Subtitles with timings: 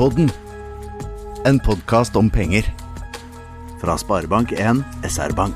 [0.00, 0.30] Sparepodden.
[1.44, 2.74] En podkast om penger.
[3.80, 5.54] Fra Sparebank1 SR-Bank.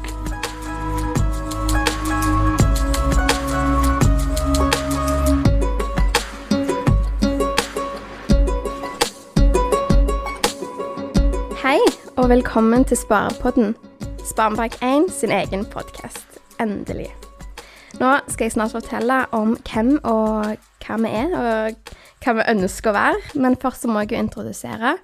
[11.63, 11.79] Hei,
[12.17, 13.75] og velkommen til Sparepodden.
[14.21, 16.27] Sparebank1 sin egen podkast.
[16.61, 17.09] Endelig.
[18.01, 22.91] Nå skal jeg snart fortelle om hvem og hva vi er, og hva vi ønsker
[22.91, 23.23] å være.
[23.45, 24.97] Men først må jeg jo introdusere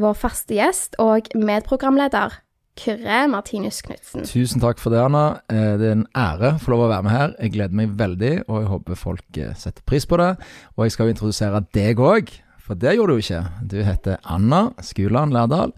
[0.00, 2.40] vår faste gjest og medprogramleder,
[2.74, 4.24] Kyrre Martinus Knutsen.
[4.26, 5.40] Tusen takk for det, Anna.
[5.48, 7.34] Eh, Det er en ære å få lov å være med her.
[7.38, 10.32] Jeg gleder meg veldig, og jeg håper folk eh, setter pris på det.
[10.74, 13.44] Og jeg skal jo introdusere deg òg, for det gjorde du ikke.
[13.70, 15.70] Du heter Anna Skuland Lærdal.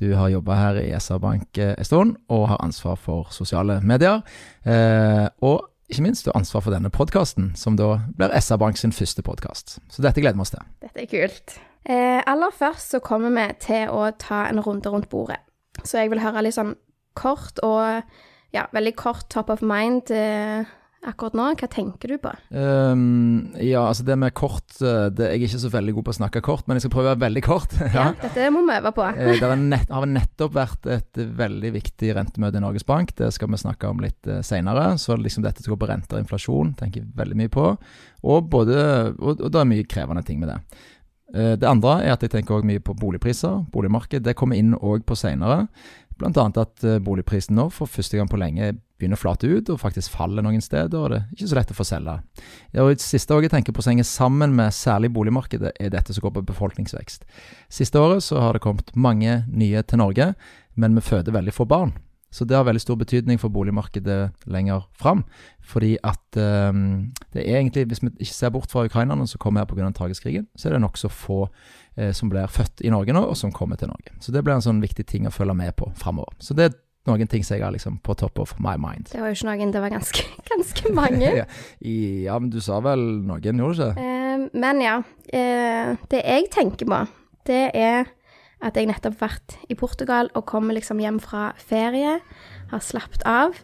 [0.00, 4.22] Du har jobba her i SR-Bank en stund, og har ansvar for sosiale medier.
[4.64, 8.92] Eh, og ikke minst du har ansvar for denne podkasten, som da blir SR-Bank sin
[8.92, 9.78] første podkast.
[9.88, 10.64] Så dette gleder vi oss til.
[10.84, 11.58] Dette er kult.
[11.88, 15.40] Eh, aller først så kommer vi til å ta en runde rundt bordet.
[15.84, 16.74] Så jeg vil høre litt sånn
[17.18, 18.02] kort og
[18.54, 20.68] ja, veldig kort top of mind eh,
[21.06, 21.46] akkurat nå.
[21.60, 22.32] Hva tenker du på?
[22.50, 26.14] Um, ja, altså det med kort eh, det, Jeg er ikke så veldig god på
[26.14, 27.76] å snakke kort, men jeg skal prøve å være veldig kort.
[27.98, 29.06] Ja, dette må vi øve på.
[29.14, 33.14] Eh, Det har nett, har nettopp vært et veldig viktig rentemøte i Norges Bank.
[33.18, 34.44] Det skal vi snakke om litt senere.
[34.48, 34.86] seinere.
[34.98, 37.66] Så liksom dette som går på renter og inflasjon, tenker jeg veldig mye på.
[38.26, 38.78] Og, både,
[39.18, 40.58] og, og det er mye krevende ting med det.
[41.34, 43.62] Eh, det andre er at jeg tenker også mye på boligpriser.
[43.72, 45.66] Boligmarked det kommer inn òg på seinere.
[46.18, 46.30] Bl.a.
[46.48, 50.12] at eh, boligprisen nå for første gang på lenge begynner å flate ut, og faktisk
[50.16, 50.98] faller noen steder.
[50.98, 52.16] og Det er ikke så lett å få selge.
[52.82, 56.26] Og det siste jeg tenker på som henger sammen med særlig boligmarkedet, er dette som
[56.26, 57.24] går på befolkningsvekst.
[57.70, 60.34] Siste året så har det kommet mange nye til Norge,
[60.74, 61.94] men vi føder veldig få barn.
[62.30, 65.22] Så det har veldig stor betydning for boligmarkedet lenger fram.
[65.64, 69.64] Fordi at um, det er egentlig, hvis vi ikke ser bort fra ukrainerne som kommer
[69.64, 69.88] her pga.
[69.96, 71.46] tragiskrigen, så er det nokså få
[71.96, 74.12] eh, som blir født i Norge nå, og som kommer til Norge.
[74.20, 76.36] Så det blir en sånn viktig ting å følge med på framover.
[76.38, 76.76] Så det er
[77.08, 79.08] noen ting som jeg har liksom på top of my mind.
[79.12, 81.32] Det var jo ikke noen, det var ganske, ganske mange.
[81.40, 81.46] ja,
[81.82, 84.04] ja, men du sa vel noen, gjorde du ikke?
[84.04, 85.00] Eh, men ja,
[85.32, 87.02] eh, det jeg tenker på,
[87.48, 88.14] det er
[88.64, 92.18] at jeg nettopp har vært i Portugal og kommer liksom hjem fra ferie,
[92.72, 93.54] har slappet av.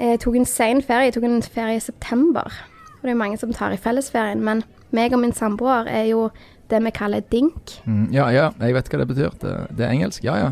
[0.00, 2.52] Jeg tok en sen ferie, jeg tok en ferie i september.
[3.00, 4.62] Og det er mange som tar i fellesferien, men
[4.96, 6.28] meg og min samboer er jo
[6.70, 7.78] det vi kaller dink.
[7.84, 9.36] Mm, ja, ja, jeg vet hva det betyr.
[9.42, 10.50] Det, det er engelsk, ja, ja.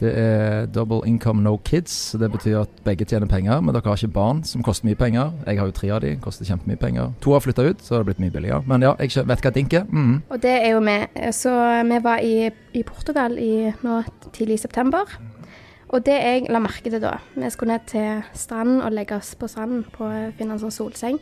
[0.00, 3.88] Det er double income no kids, så det betyr at begge tjener penger, men dere
[3.88, 5.30] har ikke barn som koster mye penger.
[5.46, 7.14] Jeg har jo tre av de, koster kjempemye penger.
[7.24, 8.60] To har flytta ut, så har det blitt mye billigere.
[8.68, 9.86] Men ja, jeg vet hva dink er.
[9.88, 10.18] Mm.
[10.28, 10.98] Og det er jo vi.
[11.32, 11.54] Så
[11.88, 14.02] vi var i, i Portugal i, nå
[14.32, 15.16] tidlig i september.
[15.94, 19.36] Og det jeg la merke til da Vi skulle ned til stranden og legge oss
[19.38, 21.20] på stranden på å finne en sånn solseng.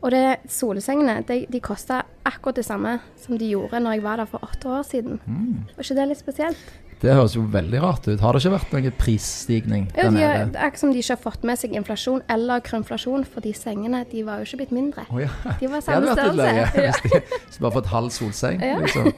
[0.00, 4.20] Og det, solsengene de, de kosta akkurat det samme som de gjorde når jeg var
[4.20, 5.18] der for åtte år siden.
[5.26, 5.66] Mm.
[5.74, 6.70] Var ikke det litt spesielt?
[7.00, 8.20] Det høres jo veldig rart ut.
[8.20, 11.22] Har det ikke vært noen prisstigning Ja, de, det er ikke som de ikke har
[11.22, 15.06] fått med seg inflasjon eller krymflasjon, for de sengene de var jo ikke blitt mindre.
[15.08, 15.30] Oh, ja.
[15.60, 16.66] De var samme størrelse.
[16.76, 18.60] hvis de hvis de bare fått halv solseng.
[18.64, 18.76] Ja.
[18.84, 19.08] Liksom.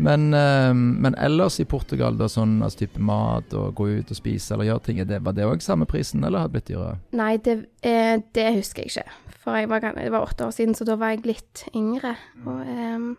[0.00, 4.16] Men, eh, men ellers i Portugal, da, sånn altså, type mat og gå ut og
[4.16, 7.00] spise eller gjøre ting, det, var det òg samme prisen, eller hadde det blitt dyrere?
[7.20, 9.34] Nei, det, eh, det husker jeg ikke.
[9.40, 12.14] For jeg var, det var åtte år siden, så da var jeg litt yngre.
[12.46, 13.10] Og, ehm,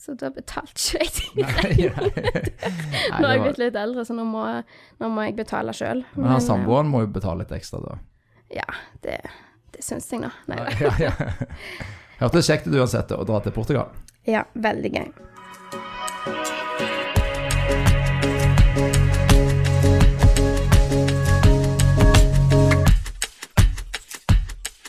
[0.00, 2.52] så da betalte ikke jeg de regningene.
[3.20, 4.44] Nå har jeg blitt litt eldre, så nå må,
[5.02, 6.00] nå må jeg betale sjøl.
[6.16, 7.98] Men han samboeren må jo betale litt ekstra, da.
[8.56, 8.64] Ja,
[9.04, 9.18] det,
[9.76, 10.30] det syns jeg nå.
[10.48, 10.70] Nei da.
[10.80, 11.12] Ja, ja.
[12.22, 13.92] Hørtes kjekt ut uansett å dra til Portugal.
[14.28, 15.12] Ja, veldig gøy.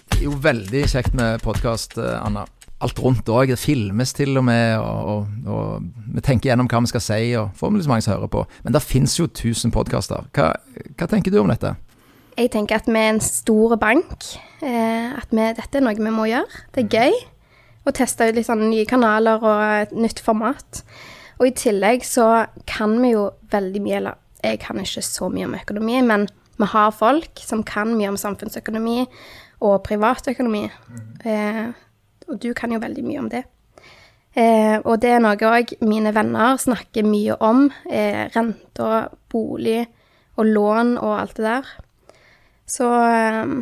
[0.08, 2.48] Det er jo veldig kjekt med podkast, Anna.
[2.82, 3.52] Alt rundt òg.
[3.52, 7.22] Det filmes til og med, og, og, og vi tenker gjennom hva vi skal si,
[7.38, 8.44] og får vi så mange som hører på.
[8.66, 10.26] Men det fins jo 1000 podkaster.
[10.34, 10.52] Hva,
[10.98, 11.76] hva tenker du om dette?
[12.40, 14.32] Jeg tenker at vi er en stor bank.
[14.64, 16.64] Eh, at vi, dette er noe vi må gjøre.
[16.74, 17.22] Det er gøy
[17.86, 20.84] å teste ut litt sånn nye kanaler og et nytt format.
[21.42, 25.48] Og i tillegg så kan vi jo veldig mye, eller jeg kan ikke så mye
[25.50, 26.28] om økonomi, men
[26.62, 29.06] vi har folk som kan mye om samfunnsøkonomi
[29.66, 30.68] og privatøkonomi.
[31.26, 31.66] Eh,
[32.32, 33.44] og du kan jo veldig mye om det.
[34.32, 37.66] Eh, og det er noe òg mine venner snakker mye om.
[37.92, 39.84] Eh, renter, bolig
[40.40, 41.72] og lån og alt det der.
[42.72, 43.56] Så eh,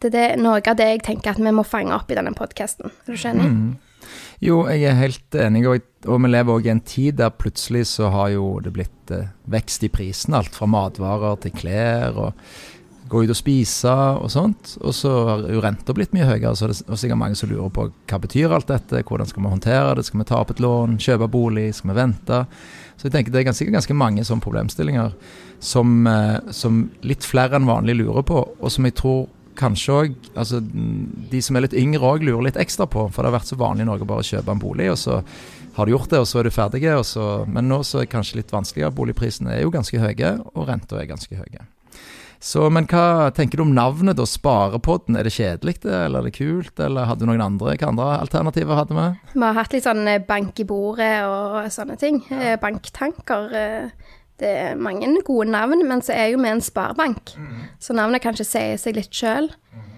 [0.00, 2.92] det er noe av det jeg tenker at vi må fange opp i denne podkasten.
[2.92, 3.78] Er du ikke enig?
[4.40, 7.84] Jo, jeg er helt enig, og, og vi lever òg i en tid der plutselig
[7.90, 10.36] så har jo det blitt eh, vekst i prisen.
[10.36, 12.16] Alt fra matvarer til klær.
[12.16, 12.32] og
[13.10, 14.76] gå ut og spise og sånt.
[14.80, 17.72] Og så har jo renta blitt mye høyere, så det er sikkert mange som lurer
[17.74, 20.62] på hva betyr alt dette, hvordan skal vi håndtere det, skal vi ta opp et
[20.62, 22.40] lån, kjøpe bolig, skal vi vente?
[22.96, 25.14] Så jeg tenker det er ganske, ganske mange sånne problemstillinger
[25.60, 29.28] som, eh, som, litt flere enn vanlig lurer på, og som jeg tror
[29.60, 33.32] kanskje òg altså, De som er litt yngre òg lurer litt ekstra på, for det
[33.32, 35.18] har vært så vanlig i Norge bare å kjøpe en bolig, og så
[35.76, 36.84] har du gjort det, og så er du ferdig.
[37.48, 38.92] Men nå så er det kanskje litt vanskeligere.
[38.94, 41.66] Boligprisene er jo ganske høye, og renta er ganske høye.
[42.40, 44.24] Så, men hva tenker du om navnet, da?
[44.24, 45.18] Sparepodden.
[45.20, 46.72] Er det kjedelig, det, eller er det kult?
[46.80, 47.74] Eller hadde du noen andre?
[47.76, 49.08] Hva andre alternativer hadde vi?
[49.34, 52.22] Vi har hatt litt sånn eh, bank i bordet og sånne ting.
[52.30, 52.54] Ja.
[52.54, 53.52] Eh, banktanker.
[53.52, 57.34] Eh, det er mange gode navn, men så er jo vi en sparebank.
[57.36, 57.66] Mm.
[57.76, 59.50] Så navnet kanskje sier seg litt sjøl.
[59.76, 59.90] Mm.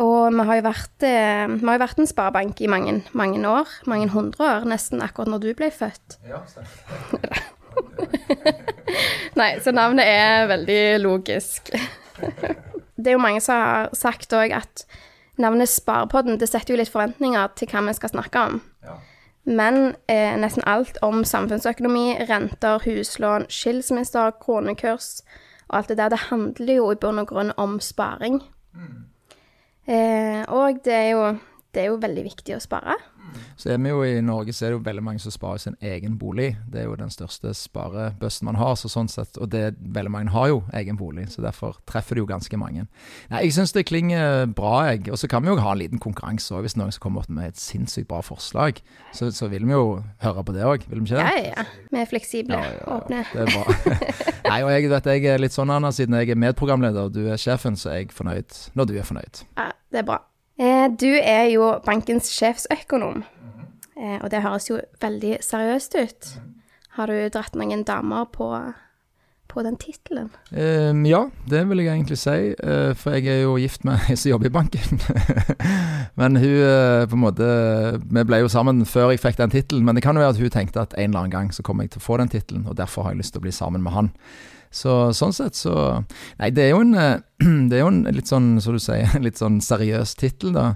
[0.00, 3.68] Og vi har jo vært, vi har jo vært en sparebank i mange, mange, år.
[3.84, 6.16] Mange hundre år, nesten akkurat når du ble født.
[6.24, 6.40] Ja.
[9.40, 11.72] Nei, så navnet er veldig logisk.
[12.96, 14.86] det er jo mange som har sagt òg at
[15.40, 18.62] navnet Sparepodden det setter jo litt forventninger til hva vi skal snakke om.
[18.86, 18.96] Ja.
[19.46, 25.20] Men eh, nesten alt om samfunnsøkonomi, renter, huslån, skilsmisser, kronekurs
[25.68, 28.40] og alt det der, det handler jo i bunn og grunn om sparing.
[28.74, 29.04] Mm.
[29.86, 31.36] Eh, og det er, jo,
[31.76, 32.96] det er jo veldig viktig å spare.
[33.60, 35.76] Så er vi jo I Norge så er det jo veldig mange som sparer sin
[35.84, 36.54] egen bolig.
[36.72, 38.76] Det er jo den største sparebøssen man har.
[38.80, 42.24] så sånn sett, Og det, veldig mange har jo egen bolig, så derfor treffer det
[42.24, 42.86] jo ganske mange.
[43.30, 45.10] Nei, Jeg syns det klinger bra, jeg.
[45.12, 47.28] Og så kan vi jo ha en liten konkurranse òg, hvis noen som kommer opp
[47.28, 48.80] med et sinnssykt bra forslag.
[49.12, 51.26] Så, så vil vi jo høre på det òg, vil vi ikke det?
[51.26, 51.66] Ja, ja.
[51.92, 53.24] Vi er fleksible ja, ja, åpne.
[53.32, 53.98] Det er bra.
[54.50, 57.26] Nei, og jeg vet jeg er litt sånn, Anna, siden jeg er medprogramleder og du
[57.26, 59.44] er sjefen, så er jeg fornøyd når du er fornøyd.
[59.58, 60.22] Ja, det er bra.
[60.56, 63.20] Eh, du er jo bankens sjefsøkonom,
[64.00, 66.32] eh, og det høres jo veldig seriøst ut.
[66.96, 68.48] Har du dratt noen damer på,
[69.52, 70.30] på den tittelen?
[70.48, 72.54] Um, ja, det vil jeg egentlig si.
[72.56, 75.02] Uh, for jeg er jo gift med ei som jobber i banken.
[76.20, 76.56] men hun
[77.10, 77.50] på en måte
[78.00, 79.84] Vi ble jo sammen før jeg fikk den tittelen.
[79.84, 81.84] Men det kan jo være at hun tenkte at en eller annen gang så kommer
[81.84, 83.84] jeg til å få den tittelen, og derfor har jeg lyst til å bli sammen
[83.84, 84.14] med han.
[84.74, 85.74] Så sånn sett så
[86.38, 87.18] Nei, det er jo en, eh,
[87.72, 90.68] er jo en litt sånn, som du sier, litt sånn seriøs tittel, da.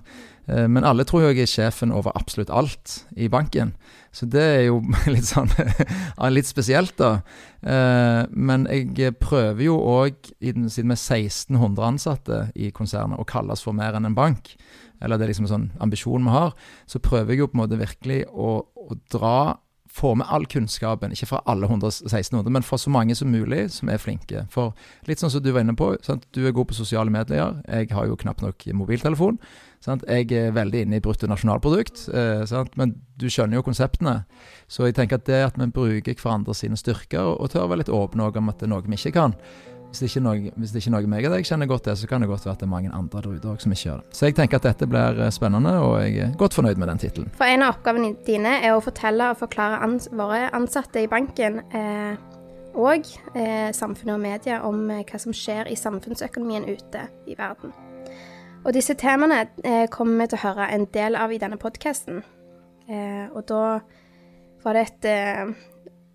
[0.50, 3.74] Eh, men alle tror jo jeg er sjefen over absolutt alt i banken.
[4.12, 4.80] Så det er jo
[5.14, 5.50] litt sånn
[6.36, 7.20] litt spesielt, da.
[7.62, 13.62] Eh, men jeg prøver jo òg, siden vi er 1600 ansatte i konsernet, å kalles
[13.64, 14.54] for mer enn en bank,
[15.00, 16.54] eller det er liksom en sånn ambisjon vi har,
[16.90, 19.38] så prøver jeg jo på en måte virkelig å, å dra
[19.90, 23.90] få med all kunnskapen, ikke fra alle 1600, men fra så mange som mulig som
[23.90, 24.44] er flinke.
[24.52, 24.74] For
[25.08, 26.28] litt sånn som du var inne på, sant?
[26.36, 27.58] du er god på sosiale medier.
[27.66, 29.40] Jeg har jo knapt nok mobiltelefon.
[29.82, 30.04] Sant?
[30.06, 34.20] Jeg er veldig inne i bruttonasjonalprodukt, eh, men du skjønner jo konseptene.
[34.70, 37.84] Så jeg tenker at det at vi bruker hverandre sine styrker, og tør å være
[37.84, 39.34] litt åpne om at det er noe vi ikke kan,
[39.90, 42.08] hvis det noe, hvis det ikke er noe meg og deg kjenner godt til, så
[42.10, 44.16] kan det godt være at det er mange andre der ute som ikke gjør det.
[44.16, 47.02] Så jeg tenker at dette blir eh, spennende, og jeg er godt fornøyd med den
[47.02, 47.32] tittelen.
[47.38, 51.60] For en av oppgavene dine er å fortelle og forklare ans våre ansatte i banken
[51.74, 52.14] eh,
[52.78, 57.74] og eh, samfunnet og media om eh, hva som skjer i samfunnsøkonomien ute i verden.
[58.62, 62.22] Og disse temaene eh, kommer vi til å høre en del av i denne podkasten.
[62.86, 63.80] Eh, og da
[64.60, 65.56] var det et,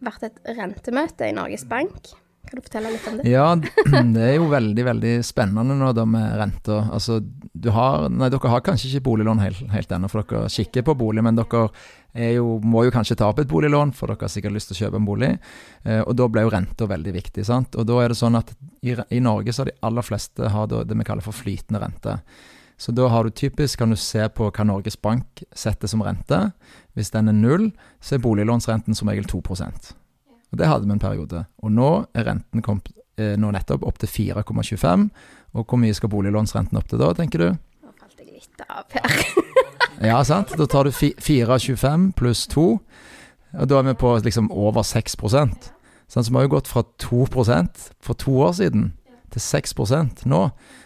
[0.05, 2.13] vært et rentemøte i Norges Bank
[2.49, 3.27] kan du fortelle litt om det?
[3.29, 3.47] Ja,
[4.15, 6.79] det er jo veldig, veldig spennende nå da med renta.
[6.95, 10.85] Altså, du har Nei, dere har kanskje ikke boliglån helt, helt ennå, for dere kikker
[10.87, 11.67] på bolig, men dere
[12.35, 14.81] jo, må jo kanskje ta opp et boliglån, for dere har sikkert lyst til å
[14.85, 15.31] kjøpe en bolig.
[15.83, 17.45] Eh, og da ble jo renta veldig viktig.
[17.47, 17.75] sant?
[17.75, 20.69] Og da er det sånn at i, i Norge så har de aller fleste har
[20.71, 22.19] det vi kaller for flytende rente.
[22.77, 26.41] Så da har du typisk, kan du se på hva Norges Bank setter som rente.
[26.95, 27.69] Hvis den er null,
[28.03, 29.43] så er boliglånsrenten som regel 2
[30.55, 31.45] og Det hadde vi en periode.
[31.59, 32.87] Og nå er renten kommet
[33.19, 35.09] eh, nå nettopp opp til 4,25.
[35.55, 37.47] Og hvor mye skal boliglånsrenten opp til da, tenker du?
[37.83, 39.25] Nå falt jeg litt av her.
[40.11, 40.53] ja, sant.
[40.55, 42.65] Da tar du 4,25 pluss 2,
[43.55, 45.67] og da er vi på liksom over 6%
[46.07, 48.93] sånn, Så vi har jo gått fra 2% for to år siden
[49.35, 50.41] til 6% nå.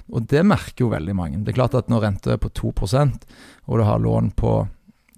[0.10, 1.44] Og det merker jo veldig mange.
[1.46, 3.26] Det er klart at når renta er på 2%
[3.70, 4.64] og du har lån på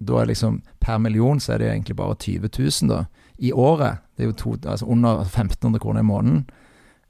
[0.02, 3.04] da er liksom Per million så er det egentlig bare 20 000 da,
[3.38, 4.02] i året.
[4.22, 6.44] Det er jo to, altså under 1500 kroner i måneden.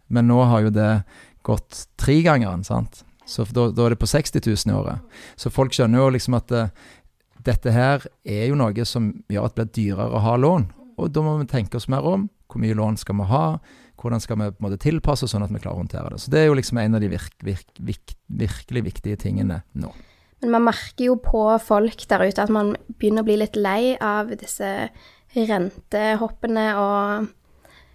[0.08, 0.90] Men nå har jo det
[1.44, 3.02] gått tregangeren, sant.
[3.28, 5.20] Så da, da, er det på 60 000 i året.
[5.36, 6.72] Så folk skjønner jo liksom at uh,
[7.44, 10.70] dette her er jo noe som gjør at det blir dyrere å ha lån.
[10.96, 12.30] Og da må vi tenke oss mer om.
[12.48, 13.44] Hvor mye lån skal vi ha?
[14.00, 16.22] Hvordan skal vi på en måte tilpasse oss sånn at vi klarer å håndtere det.
[16.24, 19.92] Så det er jo liksom en av de virk, virk, virk, virkelig viktige tingene nå.
[20.42, 23.94] Men man merker jo på folk der ute at man begynner å bli litt lei
[24.02, 24.72] av disse
[25.34, 27.30] rentehoppene og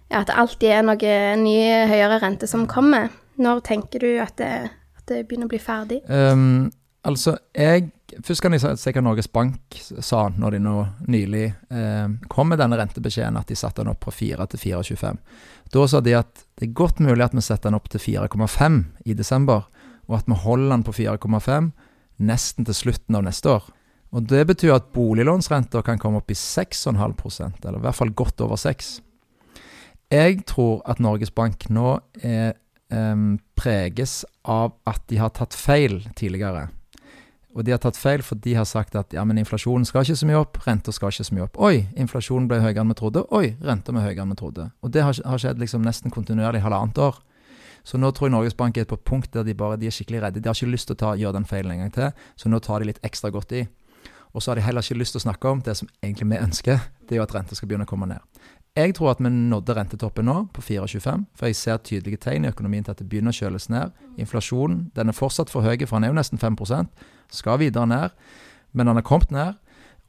[0.08, 1.56] ja, at det alltid er noe ny
[1.90, 3.12] høyere rente som kommer.
[3.38, 6.00] Når tenker du at det, at det begynner å bli ferdig?
[6.08, 6.70] Um,
[7.06, 7.92] altså, jeg
[8.24, 10.74] Først kan jeg si hva Norges Bank sa når de nå
[11.12, 15.18] nylig eh, kom med denne rentebeskjeden, at de satte den opp fra 4 til 4,25.
[15.76, 18.78] Da sa de at det er godt mulig at vi setter den opp til 4,5
[19.04, 19.68] i desember,
[20.08, 21.68] og at vi holder den på 4,5
[22.32, 23.68] nesten til slutten av neste år.
[24.12, 28.40] Og Det betyr at boliglånsrenter kan komme opp i 6,5% eller i hvert fall godt
[28.40, 29.00] over 6
[30.10, 32.54] Jeg tror at Norges Bank nå er,
[32.90, 36.70] eh, preges av at de har tatt feil tidligere.
[37.58, 40.16] Og de har tatt feil, for de har sagt at ja, men inflasjonen skal ikke
[40.20, 41.56] så mye opp, renta skal ikke så mye opp.
[41.58, 43.24] Oi, inflasjonen ble høyere enn vi trodde.
[43.34, 44.68] Oi, renta ble høyere enn vi trodde.
[44.80, 47.18] Og det har, har skjedd liksom nesten kontinuerlig halvannet år.
[47.88, 49.94] Så nå tror jeg Norges Bank er på et punkt der de bare de er
[49.96, 50.42] skikkelig redde.
[50.44, 52.60] De har ikke lyst til å ta, gjøre den feilen en gang til, så nå
[52.62, 53.64] tar de litt ekstra godt i.
[54.32, 56.40] Og så har de heller ikke lyst til å snakke om det som egentlig vi
[56.44, 58.24] ønsker, det er jo at renta skal begynne å komme ned.
[58.78, 62.50] Jeg tror at vi nådde rentetoppen nå, på 4,25, for jeg ser tydelige tegn i
[62.52, 63.96] økonomien til at det begynner å kjøles ned.
[64.20, 66.58] Inflasjonen den er fortsatt for høy, for den er jo nesten 5
[67.32, 68.14] skal videre ned,
[68.72, 69.58] men den har kommet ned.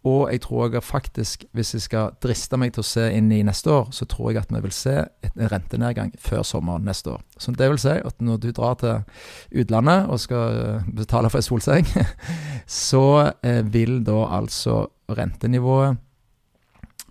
[0.07, 3.41] Og jeg tror jeg faktisk, hvis jeg skal driste meg til å se inn i
[3.43, 4.93] neste år, så tror jeg at vi vil se
[5.27, 7.23] en rentenedgang før sommeren neste år.
[7.35, 11.41] Så det vil si at når du drar til utlandet og skal eh, betale for
[11.41, 11.91] ei solseng,
[12.87, 13.03] så
[13.43, 15.99] eh, vil da altså rentenivået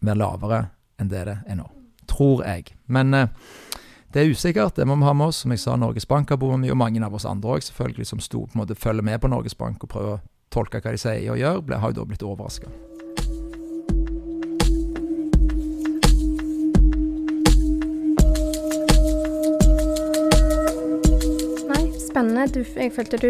[0.01, 0.63] være lavere
[0.99, 1.69] enn det det er nå.
[2.09, 2.73] Tror jeg.
[2.89, 3.29] Men eh,
[4.15, 5.43] det er usikkert, det må vi ha med oss.
[5.45, 8.09] Som jeg sa, Norges Bank har bodd mye, og mange av oss andre òg, selvfølgelig,
[8.09, 10.21] som sto, på en måte følger med på Norges Bank og prøver å
[10.55, 12.71] tolke hva de sier og gjør, ble, har jo da blitt overraska.
[22.09, 22.47] Spennende.
[22.53, 23.29] Du, jeg følte du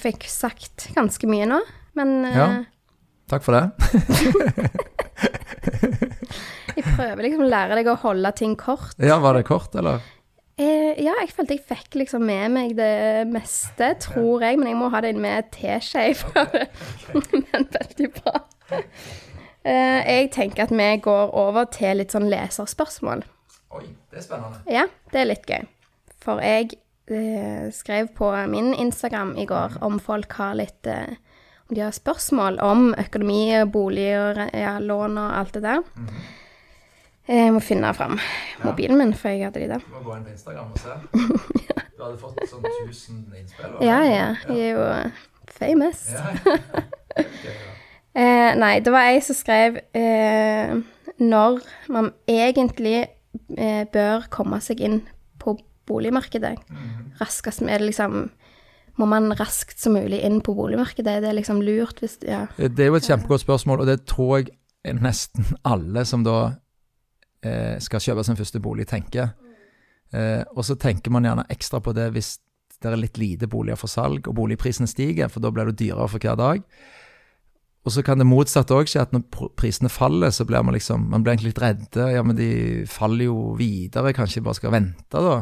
[0.00, 1.60] fikk sagt ganske mye nå,
[1.98, 2.46] men Ja.
[2.60, 2.64] eh,
[3.30, 3.64] Takk for det.
[6.76, 8.96] jeg prøver liksom å lære deg å holde ting kort.
[8.98, 10.00] Ja, var det kort, eller?
[10.60, 14.76] Eh, ja, jeg følte jeg fikk liksom med meg det meste, tror jeg, men jeg
[14.76, 16.10] må ha det med teskje.
[16.20, 16.66] for-
[17.52, 18.42] Men veldig bra.
[19.64, 23.24] Eh, jeg tenker at vi går over til litt sånn leserspørsmål.
[23.76, 24.60] Oi, det er spennende.
[24.72, 25.64] Ja, det er litt gøy.
[26.20, 26.74] For jeg
[27.08, 31.16] eh, skrev på min Instagram i går om folk har litt eh,
[31.70, 35.84] Om de har spørsmål om økonomi og bolig og ja, lån og alt det der.
[35.86, 36.24] Eh,
[37.30, 38.16] Jeg må finne fram
[38.64, 39.84] mobilen min, for jeg hadde de der.
[39.86, 40.96] Du må gå inn på Instagram og se.
[42.00, 43.72] Du hadde fått sånn 1000 innspill.
[43.84, 44.28] Ja, ja.
[44.48, 44.86] Jeg er jo
[45.58, 46.06] famous.
[46.16, 47.24] Ja.
[48.10, 50.72] Eh, nei, det var ei som skrev eh,
[51.22, 51.60] når
[51.94, 53.04] man egentlig
[53.54, 54.96] eh, bør komme seg inn
[55.38, 55.54] på
[55.86, 56.56] boligmarkedet.
[57.20, 58.24] Raskest er det liksom
[58.98, 61.20] Må man raskt som mulig inn på boligmarkedet?
[61.22, 62.48] Det er liksom lurt hvis Ja.
[62.58, 66.56] Det er jo et kjempegodt spørsmål, og det tror jeg nesten alle som da
[67.44, 69.32] eh, skal kjøpe sin første bolig, tenker.
[70.12, 72.38] Eh, og så tenker man gjerne ekstra på det hvis
[72.80, 76.08] det er litt lite boliger for salg, og boligprisene stiger, for da blir det dyrere
[76.08, 76.62] for hver dag.
[77.84, 80.74] Og så kan det motsatte òg skje, at når pr- prisene faller, så blir man
[80.76, 82.08] liksom Man blir egentlig litt redde.
[82.12, 85.38] Ja, men de faller jo videre, kanskje jeg bare skal vente, da.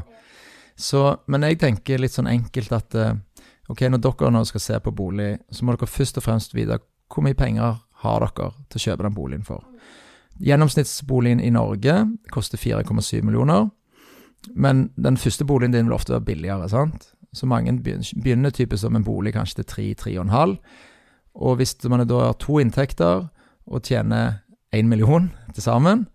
[0.78, 3.17] Så, men jeg tenker litt sånn enkelt at eh,
[3.69, 6.78] ok, når dere nå skal se på bolig, så må dere først og fremst vite
[7.09, 9.64] hvor mye penger har dere til å kjøpe den boligen for.
[10.38, 11.95] Gjennomsnittsboligen i Norge
[12.30, 13.71] koster 4,7 millioner,
[14.54, 17.11] men den første boligen din vil ofte være billigere, sant?
[17.35, 20.57] Så mange begynner typisk som en bolig kanskje til 3-3,5,
[21.38, 23.28] og hvis man da har to inntekter
[23.66, 24.40] og tjener
[24.73, 26.07] 1 million til sammen,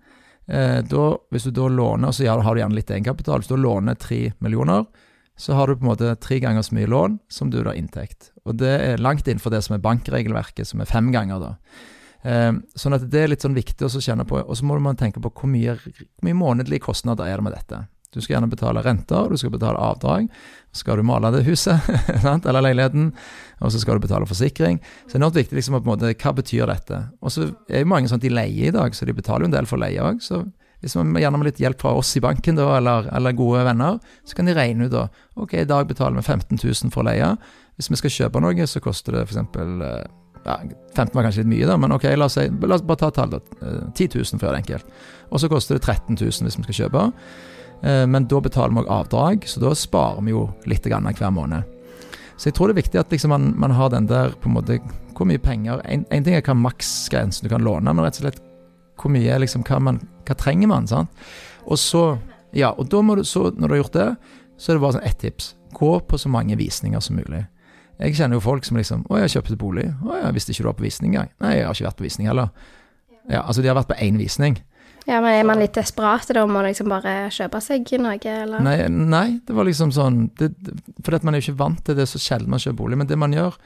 [0.48, 3.96] eh, da, hvis du da låner, så har du gjerne litt egenkapital, hvis du låner
[3.96, 4.86] 3 millioner,
[5.38, 8.32] så har du på en måte tre ganger så mye lån som du har inntekt.
[8.46, 11.56] Og det er langt innenfor det som er bankregelverket, som er fem ganger, da.
[12.24, 14.40] Eh, sånn at det er litt sånn viktig å kjenne på.
[14.40, 17.58] Og så må man tenke på hvor mye, hvor mye månedlige kostnader er det med
[17.58, 17.84] dette.
[18.14, 20.28] Du skal gjerne betale renter, du skal betale avdrag,
[20.72, 21.82] så skal du male det huset,
[22.46, 23.08] eller leiligheten,
[23.60, 24.78] og så skal du betale forsikring.
[25.06, 27.00] Så det er enormt viktig liksom, på en måte, hva betyr dette.
[27.26, 29.50] Og så er jo mange sånn at de leier i dag, så de betaler jo
[29.50, 30.22] en del for leie òg.
[30.22, 30.44] Så
[30.84, 34.02] hvis man gjerne med litt hjelp fra oss i banken da, eller, eller gode venner,
[34.28, 35.08] så kan de regne ut da
[35.40, 37.34] ok, i dag betaler vi 15 000 for leie.
[37.80, 40.22] Hvis vi skal kjøpe noe, så koster det f.eks.
[40.46, 40.58] Ja,
[40.94, 43.08] 15 var kanskje litt mye, da, men ok, la oss, si, la oss bare ta
[43.08, 43.30] et tall.
[43.32, 44.86] da, eh, 10 000 for å gjøre det enkelt.
[45.32, 47.06] Og så koster det 13 000 hvis vi skal kjøpe.
[47.84, 51.32] Eh, Men da betaler vi òg avdrag, så da sparer vi jo litt grann hver
[51.32, 51.64] måned.
[52.38, 54.56] Så jeg tror det er viktig at liksom man, man har den der på en
[54.56, 54.80] måte
[55.14, 58.26] Hvor mye penger En, en ting er hva maksgrensen du kan låne, men rett og
[58.26, 58.40] slett
[58.98, 61.10] hvor mye liksom hva, man, hva trenger man, sant?
[61.66, 62.18] Og så
[62.54, 64.10] Ja, og da må du så Når du har gjort det,
[64.58, 65.56] så er det bare sånn ett tips.
[65.74, 67.46] Gå på så mange visninger som mulig.
[68.04, 70.70] Jeg kjenner jo folk som liksom 'Å, jeg kjøpte bolig.' 'Å, jeg visste ikke du
[70.70, 72.50] var på visning engang.' 'Nei, jeg har ikke vært på visning heller.'
[73.30, 74.58] Ja, altså de har vært på én visning.
[75.08, 78.60] Ja, men Er man litt desperat da, må liksom bare kjøpe seg noe, eller?
[78.64, 80.54] Nei, nei, det var liksom sånn det,
[81.04, 82.98] For man er jo ikke vant til det, så sjelden man kjøper bolig.
[82.98, 83.58] Men det man gjør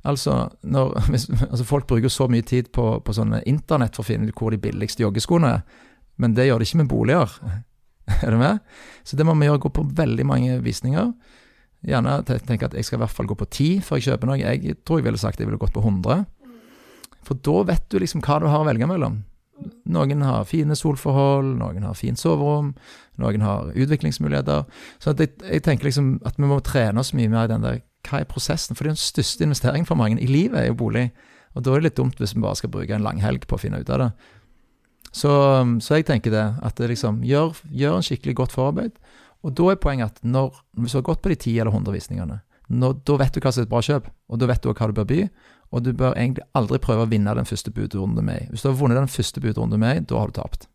[0.00, 4.08] Altså, når, hvis, altså folk bruker så mye tid på, på sånne internett for å
[4.08, 5.82] finne ut hvor de billigste joggeskoene er,
[6.16, 7.34] men det gjør de ikke med boliger.
[8.22, 8.62] er du med?
[9.04, 11.12] Så det må vi gjøre, gå på veldig mange visninger.
[11.86, 14.28] Gjerne te- tenke at jeg skal i hvert fall gå på ti før jeg kjøper
[14.28, 14.38] noe.
[14.40, 16.26] Jeg tror jeg ville sagt jeg ville gått på 100.
[17.24, 19.20] For da vet du liksom hva du har å velge mellom.
[19.92, 22.72] Noen har fine solforhold, noen har fint soverom,
[23.20, 24.64] noen har utviklingsmuligheter.
[24.98, 27.64] Så at jeg, jeg tenker liksom at vi må trene oss mye mer i den
[27.66, 28.72] der hva er prosessen?
[28.76, 31.10] For det er den største investeringen for mange i livet, er jo bolig.
[31.52, 33.58] Og da er det litt dumt hvis vi bare skal bruke en lang helg på
[33.58, 34.10] å finne ut av det.
[35.12, 35.30] Så,
[35.82, 38.94] så jeg tenker det, at det liksom gjør, gjør en skikkelig godt forarbeid.
[39.46, 41.96] Og da er poenget at når, hvis du har gått på de 10 eller 100
[41.96, 44.70] visningene, når, da vet du hva som er et bra kjøp, og da vet du
[44.70, 45.22] hva du bør by.
[45.70, 48.48] Og du bør egentlig aldri prøve å vinne den første budrunden med.
[48.50, 50.66] Hvis du har vunnet den første budrunden med, da har du tapt.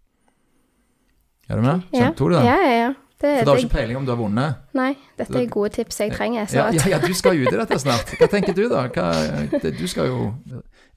[1.50, 1.84] Er du med?
[1.93, 2.13] Ja.
[2.15, 2.43] Du det?
[2.48, 2.93] Ja, ja, ja.
[3.15, 4.62] Det, For du har ikke peiling om du har vunnet?
[4.75, 6.50] nei, dette er gode tips jeg trenger.
[6.51, 8.12] Så Ja, ja, ja, du skal ut i dette snart.
[8.19, 8.88] Hva tenker du, da?
[8.91, 9.05] Hva,
[9.53, 10.31] det, du skal jo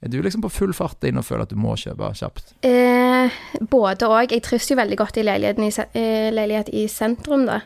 [0.03, 2.53] Er du liksom på full fart inn og føler at du må kjøpe kjapt?
[2.63, 4.31] Eh, både og.
[4.31, 7.61] Jeg trives jo veldig godt i, i, eh, leilighet i sentrum, da.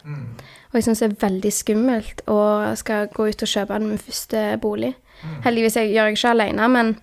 [0.73, 2.39] Og jeg syns det er veldig skummelt å
[2.79, 4.95] skal gå ut og kjøpe min første bolig.
[5.45, 6.95] Heldigvis jeg, gjør jeg ikke alene, men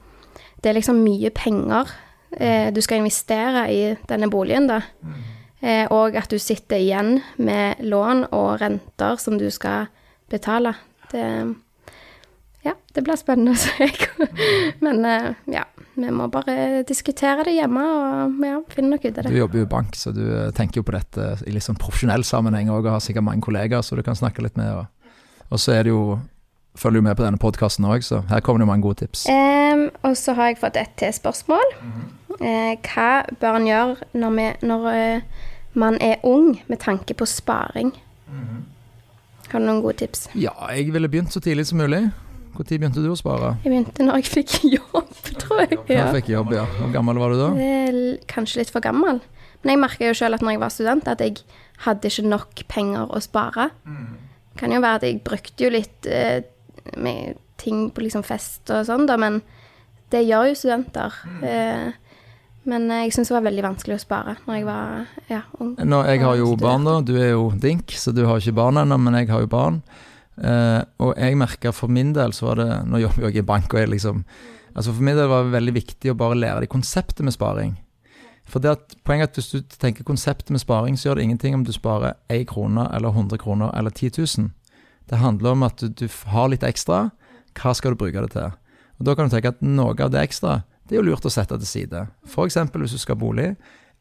[0.61, 1.93] det er liksom mye penger
[2.37, 4.83] eh, du skal investere i denne boligen, da.
[5.07, 5.30] Eh,
[5.61, 9.91] og at du sitter igjen med lån og renter som du skal
[10.31, 10.75] betale.
[11.13, 11.27] Det
[12.63, 13.87] Ja, det blir spennende å se.
[14.85, 15.63] Men eh, ja,
[15.95, 19.33] vi må bare diskutere det hjemme og ja, finne noe ut av det.
[19.33, 21.81] Du jobber jo i bank, så du eh, tenker jo på dette i litt sånn
[21.81, 24.77] profesjonell sammenheng òg, og har sikkert mange kollegaer så du kan snakke litt med.
[24.77, 25.17] Og,
[25.49, 26.05] og så er det jo
[26.79, 29.25] Følger jo med på denne podkasten òg, så her kommer det mange gode tips.
[29.27, 31.73] Um, og så har jeg fått et til spørsmål.
[31.75, 32.05] Eh,
[32.41, 35.47] hva bør en gjøre når, vi, når eh,
[35.79, 37.93] man er ung med tanke på sparing?
[39.51, 40.29] Har du noen gode tips?
[40.39, 42.05] Ja, jeg ville begynt så tidlig som mulig.
[42.55, 43.55] Når begynte du å spare?
[43.65, 45.79] Jeg begynte når jeg fikk jobb, tror jeg.
[45.89, 46.05] Ja.
[46.05, 46.65] Jeg fikk jobb, ja.
[46.79, 47.51] Hvor gammel var du da?
[47.57, 48.01] Det er
[48.31, 49.21] kanskje litt for gammel.
[49.63, 51.41] Men jeg merka jo sjøl at når jeg var student, at jeg
[51.85, 53.71] hadde ikke nok penger å spare.
[54.61, 56.43] Kan jo være at jeg brukte jo litt eh,
[57.01, 59.41] med ting på liksom fest og sånn, da, men
[60.13, 61.17] det gjør jo studenter.
[61.45, 61.91] Eh,
[62.69, 65.73] men jeg syns det var veldig vanskelig å spare når jeg var ja, ung.
[65.81, 66.99] Nå, jeg har jo barn, da.
[67.01, 69.81] Du er jo dink, så du har ikke barn ennå, men jeg har jo barn.
[70.41, 73.75] Eh, og jeg merka for min del så var det Nå jobber jeg i bank,
[73.75, 74.23] og jeg liksom
[74.71, 77.75] Altså For min del var det veldig viktig å bare lære de konseptet med sparing.
[78.47, 81.27] For det at Poenget er at hvis du tenker konseptet med sparing, så gjør det
[81.27, 84.51] ingenting om du sparer 1 krone eller 100 kroner eller 10 000.
[85.11, 87.11] Det handler om at du, du har litt ekstra.
[87.59, 88.55] Hva skal du bruke det til?
[89.01, 91.31] Og Da kan du tenke at noe av det ekstra det er jo lurt å
[91.31, 92.03] sette til side.
[92.27, 92.57] F.eks.
[92.75, 93.53] hvis du skal ha bolig,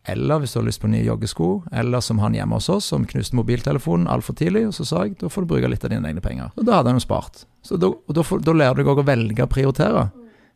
[0.10, 3.06] eller hvis du har lyst på nye joggesko, eller som han hjemme hos oss, som
[3.06, 6.10] knuste mobiltelefonen altfor tidlig, og så sa jeg da får du bruke litt av dine
[6.10, 6.50] egne penger.
[6.58, 7.44] Og da hadde han jo spart.
[7.62, 8.24] Så da, da,
[8.56, 10.08] lærer du deg òg å velge å prioritere.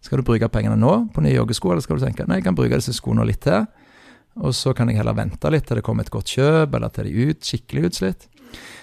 [0.03, 2.57] Skal du bruke pengene nå på nye joggesko, eller skal du tenke nei, jeg kan
[2.57, 3.67] bruke disse skoene litt til,
[4.41, 7.05] og så kan jeg heller vente litt til det kommer et godt kjøp, eller til
[7.11, 8.25] de ut, skikkelig utslitt.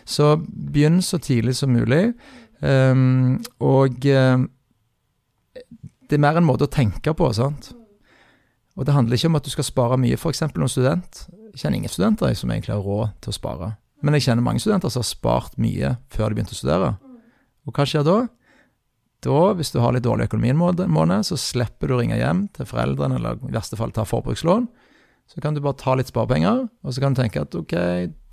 [0.06, 2.12] Så begynn så tidlig som mulig,
[2.60, 4.36] Um, og eh,
[6.10, 7.70] det er mer en måte å tenke på, sant.
[8.78, 10.42] Og det handler ikke om at du skal spare mye, f.eks.
[10.56, 11.22] noen student.
[11.52, 13.70] Jeg kjenner ingen studenter jeg, som egentlig har råd til å spare.
[14.02, 16.92] Men jeg kjenner mange studenter som har spart mye før de begynte å studere.
[17.68, 18.18] Og hva skjer da?
[19.20, 22.46] Da, hvis du har litt dårlig økonomi en måned, så slipper du å ringe hjem
[22.56, 24.66] til foreldrene, eller i verste fall ta forbrukslån.
[25.30, 27.72] Så kan du bare ta litt sparepenger, og så kan du tenke at ok,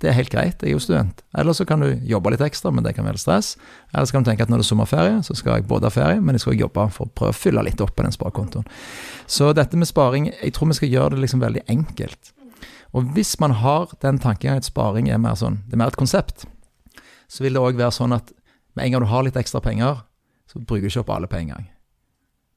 [0.02, 1.20] det er helt greit, jeg er jo student.
[1.38, 3.52] Eller så kan du jobbe litt ekstra, men det kan være stress.
[3.92, 5.94] Eller så kan du tenke at når det er sommerferie, så skal jeg både ha
[5.94, 8.66] ferie, men jeg skal jobbe for å prøve å fylle litt opp på den sparekontoen.
[9.30, 12.32] Så dette med sparing, jeg tror vi skal gjøre det liksom veldig enkelt.
[12.90, 16.00] Og hvis man har den tankegangen at sparing er mer sånn, det er mer et
[16.00, 16.48] konsept,
[17.30, 18.34] så vil det òg være sånn at
[18.74, 20.02] med en gang du har litt ekstra penger,
[20.50, 21.70] så bruker du ikke opp alle på en gang.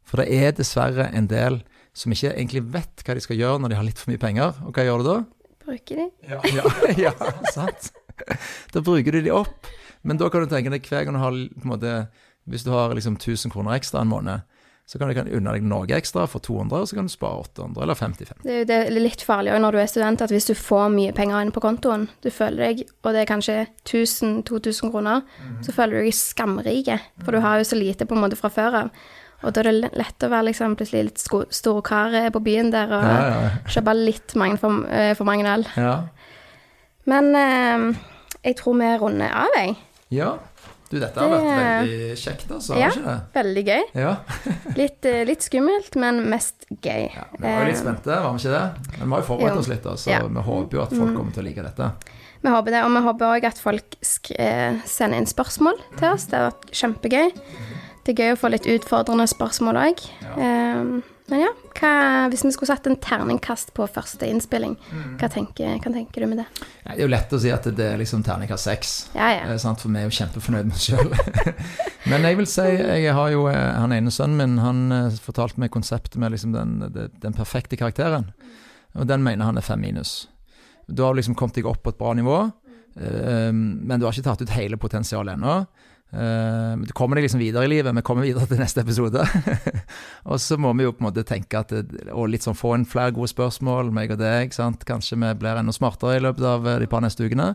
[0.02, 1.62] For det er dessverre en del
[1.94, 4.62] som ikke egentlig vet hva de skal gjøre når de har litt for mye penger.
[4.66, 5.18] Og hva gjør du da?
[5.66, 6.08] Bruker de?
[6.32, 6.64] Ja,
[6.98, 7.14] ja,
[7.52, 7.92] sant.
[8.72, 9.68] Da bruker du de opp.
[10.08, 11.96] Men da kan du tenke deg hver gang du har på en måte,
[12.50, 14.42] Hvis du har liksom 1000 kroner ekstra en måned,
[14.90, 17.44] så kan du kan unne deg noe ekstra for 200, og så kan du spare
[17.46, 18.42] 800 eller 55.
[18.44, 20.56] Det er jo det er litt farlig også når du er student, at hvis du
[20.58, 25.22] får mye penger inn på kontoen, du føler deg, og det er kanskje 1000-2000 kroner,
[25.64, 28.52] så føler du deg skamrike, for du har jo så lite på en måte fra
[28.52, 28.92] før av.
[29.44, 32.42] Og da er det lett å være liksom plutselig litt storkar stor kar eh, på
[32.46, 33.50] byen der og Ja, ja.
[33.74, 35.66] kjøpe litt mange for, eh, for mange øl.
[35.78, 35.96] Ja.
[37.10, 37.88] Men eh,
[38.46, 39.76] jeg tror vi runder av, jeg.
[40.12, 40.38] ja.
[40.92, 42.76] Du, dette har Det- vært veldig kjekt, altså.
[42.76, 42.90] Ja.
[42.92, 43.14] Ikke det?
[43.34, 43.84] Veldig gøy.
[43.96, 44.10] Ja.
[44.82, 47.06] Litt, eh, litt skummelt, men mest gøy.
[47.16, 47.24] ja.
[47.38, 48.98] Vi var jo litt spente, var vi ikke det?
[49.00, 49.60] Men vi har jo forberedt Jo.
[49.62, 50.20] oss litt, så Ja.
[50.28, 50.36] Mm.
[50.36, 51.92] vi håper jo at folk kommer til å like dette.
[52.44, 54.32] Vi håper det, og vi håper òg at folk sk
[54.84, 56.26] sender inn spørsmål til oss.
[56.28, 57.32] Det har vært kjempegøy.
[58.02, 60.06] Det er gøy å få litt utfordrende spørsmål òg.
[61.32, 61.92] men ja, hva,
[62.32, 64.74] hvis vi skulle satt en terningkast på første innspilling,
[65.20, 66.48] hva, tenker, hva tenker du med det?
[66.82, 68.96] Ja, det er jo lett å si at det er liksom terningkast seks.
[69.14, 69.44] Ja, ja.
[69.46, 69.62] Eh?
[69.62, 71.14] For vi er jo kjempefornøyd med oss sjøl.
[72.12, 75.62] Men jeg vil si, jeg har jo eh, han ene sønnen min, han eh, fortalte
[75.62, 78.32] meg konseptet med liksom den, den, den perfekte karakteren.
[78.98, 80.26] Og den mener han er fem minus.
[80.90, 82.42] Du har liksom kommet deg opp på et bra nivå,
[82.92, 85.54] men du har ikke tatt ut hele potensialet ennå.
[86.12, 89.24] Eh, du kommer deg liksom videre i livet, vi kommer videre til neste episode.
[90.30, 92.76] og så må vi jo på en måte tenke at det, Og litt sånn få
[92.76, 94.52] inn flere gode spørsmål, meg og deg.
[94.56, 94.84] sant?
[94.88, 97.54] Kanskje vi blir enda smartere i løpet av eh, de par neste ukene.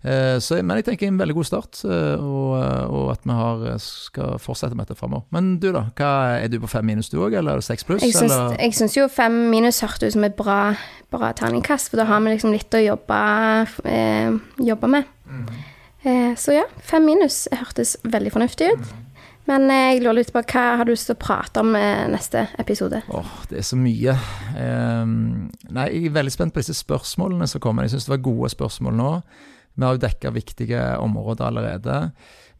[0.00, 2.54] Eh, Så, men jeg tenker en veldig god start, eh, og,
[2.88, 5.26] og at vi har, skal fortsette med dette framover.
[5.36, 5.82] Men du, da?
[5.98, 8.06] Hva, er du på fem minus du òg, eller er det seks pluss?
[8.06, 10.72] Jeg syns, jeg syns jo fem minus hørtes ut som et bra,
[11.12, 13.20] bra terningkast, for da har vi liksom litt å jobbe,
[13.92, 14.40] eh,
[14.72, 15.12] jobbe med.
[15.28, 15.69] Eh,
[16.40, 18.92] så ja, fem minus hørtes veldig fornuftig ut.
[19.50, 22.06] Men eh, jeg lurer litt på hva har du lyst til å prate om eh,
[22.12, 23.02] neste episode?
[23.08, 24.16] Åh, det er så mye.
[24.60, 27.86] Ehm, nei, jeg er veldig spent på disse spørsmålene som kommer.
[27.86, 29.10] Jeg syns det var gode spørsmål nå.
[29.78, 31.98] Vi har jo dekka viktige områder allerede.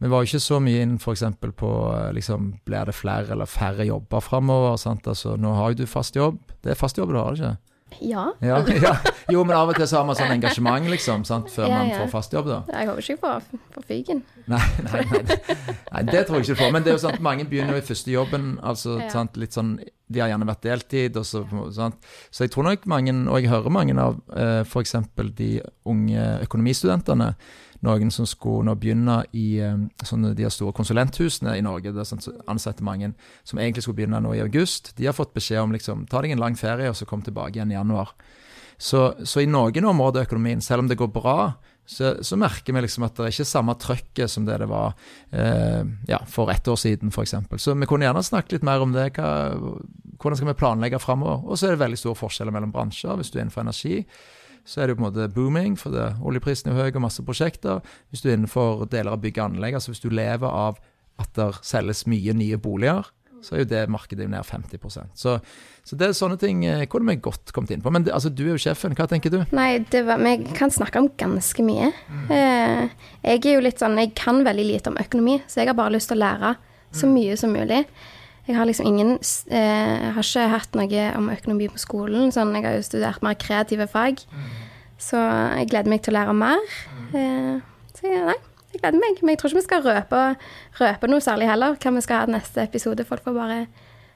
[0.01, 1.25] Vi var jo ikke så mye inn f.eks.
[1.59, 1.71] på
[2.17, 4.73] liksom, blir det flere eller færre jobber framover.
[4.73, 6.39] Altså, nå har jo du fast jobb.
[6.63, 7.57] Det er fast jobb du har, ikke
[7.99, 8.31] Ja.
[8.41, 8.93] ja, ja.
[9.29, 11.49] Jo, men av og til så har man sånn engasjement, liksom, sant?
[11.53, 12.59] før Ja, man får fast jobb, da.
[12.71, 14.21] Jeg håper ikke jeg får, får fyken.
[14.47, 15.57] Nei, nei, nei, det-
[15.91, 16.71] nei, det tror jeg ikke du får.
[16.71, 19.53] Men det er jo sånn at mange begynner jo i første jobben, altså sant, litt
[19.57, 19.79] sånn
[20.11, 21.95] De har gjerne vært deltid, og så sant.
[22.35, 24.95] Så jeg tror nok mange, og jeg hører mange av eh, f.eks.
[25.37, 27.29] de unge økonomistudentene,
[27.85, 32.21] noen som skulle nå begynne i eh, sånne de store konsulenthusene i Norge, der sånn,
[32.23, 33.13] så ansetter mange
[33.47, 36.35] som egentlig skulle begynne nå i august, de har fått beskjed om liksom ta deg
[36.35, 38.13] en lang ferie, og så kom tilbake igjen i januar.
[38.81, 41.53] Så, så i noen områder av økonomien, selv om det går bra,
[41.85, 44.93] så, så merker vi liksom at det er ikke samme trøkket som det det var
[45.35, 47.35] eh, ja, for ett år siden, f.eks.
[47.61, 49.09] Så vi kunne gjerne snakket litt mer om det.
[49.17, 49.31] Hva,
[50.21, 51.43] hvordan skal vi planlegge framover?
[51.45, 53.17] Og så er det veldig store forskjeller mellom bransjer.
[53.19, 53.99] Hvis du er innenfor energi,
[54.65, 57.23] så er det jo på en måte booming, for det, oljeprisen er høy og masse
[57.25, 57.81] prosjekter.
[58.09, 60.79] Hvis du er innenfor deler av bygg og anlegg, altså hvis du lever av
[61.21, 63.09] at det selges mye nye boliger,
[63.41, 65.39] så er jo det markedet ned 50% Så,
[65.83, 67.89] så det er sånne ting eh, kunne vi godt kommet inn på.
[67.93, 69.39] Men det, altså, du er jo sjefen, hva tenker du?
[69.57, 71.89] Nei, var, vi kan snakke om ganske mye.
[72.29, 72.83] Eh,
[73.25, 75.95] jeg er jo litt sånn Jeg kan veldig lite om økonomi, så jeg har bare
[75.97, 76.55] lyst til å lære
[76.93, 77.85] så mye som mulig.
[78.47, 79.11] Jeg har liksom ingen
[79.51, 79.57] eh,
[80.01, 82.31] Jeg har ikke hørt noe om økonomi på skolen.
[82.33, 84.23] Sånn, jeg har jo studert mer kreative fag.
[85.01, 86.59] Så jeg gleder meg til å lære mer.
[87.13, 87.61] Eh,
[87.97, 88.35] så nei,
[88.73, 89.21] jeg gleder meg.
[89.21, 90.23] Men jeg tror ikke vi skal røpe,
[90.81, 93.05] røpe noe særlig heller, hva vi skal ha i neste episode.
[93.09, 93.61] Folk får bare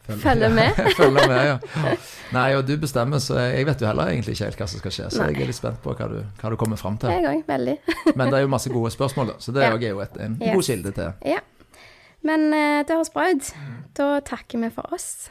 [0.06, 0.78] følge med.
[1.00, 1.56] Følge med, ja.
[2.38, 4.94] Nei, og du bestemmer, så jeg vet jo heller egentlig ikke helt hva som skal
[4.94, 5.08] skje.
[5.16, 7.10] Så jeg er litt spent på hva du, hva du kommer fram til.
[7.14, 7.78] Jeg òg, veldig.
[8.14, 9.38] Men det er jo masse gode spørsmål, da.
[9.42, 9.74] Så det Ja.
[9.74, 10.54] er jo et, en Yes.
[10.54, 11.14] god kilde til.
[11.26, 11.42] Ja.
[12.26, 13.52] Men eh, det høres bra ut.
[13.96, 15.28] Da takker vi for oss.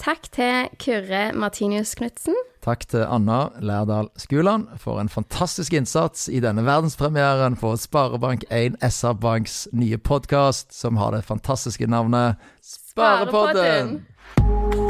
[0.00, 2.34] Takk til Kyrre Martinius Knutsen.
[2.64, 9.14] Takk til Anna Lærdal Skuland for en fantastisk innsats i denne verdenspremieren på Sparebank1 SR
[9.20, 14.02] Banks nye podkast, som har det fantastiske navnet Sparepodden!
[14.34, 14.83] Sparepodden.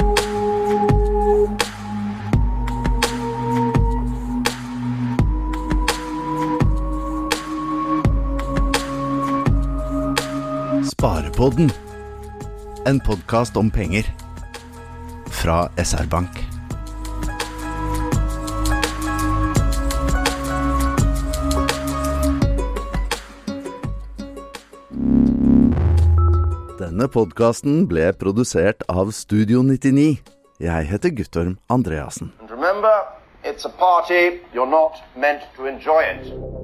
[12.84, 14.04] En podkast om penger.
[15.26, 16.28] Fra SR-Bank.
[26.78, 30.18] Denne podkasten ble produsert av Studio 99.
[30.60, 32.32] Jeg heter Guttorm Andreassen.
[32.40, 32.92] And remember,
[33.44, 34.40] it's a party.
[34.54, 36.63] You're not meant to enjoy it.